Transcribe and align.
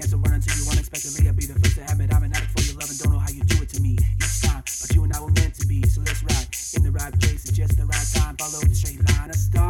chance 0.00 0.10
to 0.12 0.16
run 0.16 0.34
into 0.34 0.50
you 0.56 0.70
unexpectedly. 0.70 1.28
I'll 1.28 1.34
be 1.34 1.46
the 1.46 1.58
first 1.60 1.76
to 1.76 1.82
have 1.84 2.00
it. 2.00 2.12
I'm 2.12 2.22
an 2.22 2.32
addict 2.32 2.58
for 2.58 2.64
your 2.64 2.80
love 2.80 2.88
and 2.88 2.98
don't 2.98 3.12
know 3.12 3.18
how 3.18 3.30
you 3.30 3.42
do 3.44 3.62
it 3.62 3.68
to 3.70 3.80
me 3.80 3.98
each 4.16 4.40
time. 4.40 4.62
But 4.64 4.94
you 4.94 5.04
and 5.04 5.12
I 5.12 5.20
were 5.20 5.30
meant 5.30 5.54
to 5.56 5.66
be, 5.66 5.82
so 5.88 6.00
let's 6.00 6.22
ride 6.22 6.48
in 6.76 6.82
the 6.82 6.92
right 6.92 7.12
place 7.20 7.48
at 7.48 7.54
just 7.54 7.76
the 7.76 7.84
right 7.84 8.08
time. 8.14 8.36
Follow 8.36 8.60
the 8.64 8.74
straight 8.74 9.00
line. 9.10 9.30
of 9.30 9.36
stars. 9.36 9.69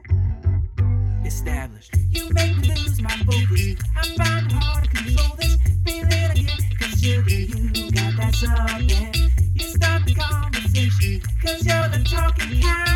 established. 1.31 1.95
You 2.11 2.29
make 2.33 2.57
me 2.57 2.67
lose 2.67 3.01
my 3.01 3.15
focus. 3.25 3.75
I 3.95 4.03
find 4.17 4.45
it 4.47 4.51
hard 4.51 4.83
to 4.83 4.89
control 4.89 5.35
this 5.37 5.57
feeling 5.85 6.31
again. 6.31 6.59
Cause 6.77 7.01
sugar, 7.01 7.29
you 7.29 7.91
got 7.91 8.17
that 8.17 8.35
something. 8.35 9.31
You 9.53 9.67
start 9.67 10.05
the 10.05 10.15
conversation. 10.15 11.21
Cause 11.41 11.65
you're 11.65 11.87
the 11.87 12.03
talking 12.03 12.61
cat. 12.61 12.90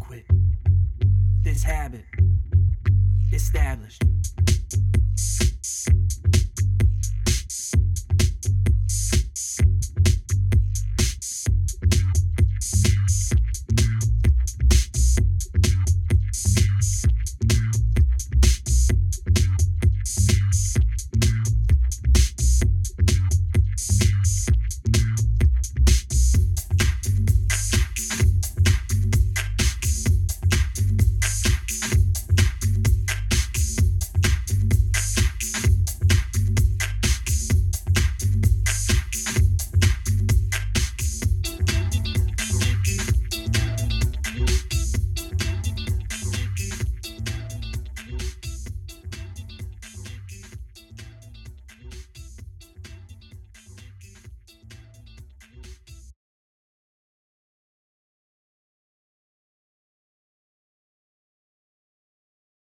quit. 0.00 0.26
This 1.42 1.62
habit 1.62 2.04
established. 3.32 4.02